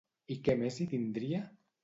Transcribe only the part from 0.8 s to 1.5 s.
hi tindria?